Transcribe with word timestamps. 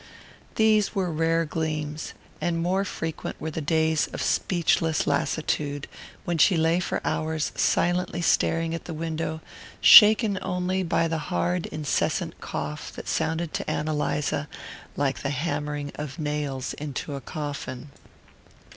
These 0.55 0.95
were 0.95 1.11
rare 1.11 1.45
gleams; 1.45 2.15
and 2.41 2.59
more 2.59 2.83
frequent 2.83 3.39
were 3.39 3.51
the 3.51 3.61
days 3.61 4.07
of 4.07 4.19
speechless 4.19 5.05
lassitude, 5.05 5.87
when 6.25 6.39
she 6.39 6.57
lay 6.57 6.79
for 6.79 7.05
hours 7.05 7.51
silently 7.53 8.19
staring 8.19 8.73
at 8.73 8.85
the 8.85 8.95
window, 8.95 9.41
shaken 9.79 10.39
only 10.41 10.81
by 10.81 11.07
the 11.07 11.19
hard 11.29 11.67
incessant 11.67 12.41
cough 12.41 12.91
that 12.93 13.07
sounded 13.07 13.53
to 13.53 13.69
Ann 13.69 13.87
Eliza 13.87 14.47
like 14.97 15.19
the 15.19 15.29
hammering 15.29 15.91
of 15.93 16.17
nails 16.17 16.73
into 16.73 17.13
a 17.13 17.21
coffin. 17.21 17.91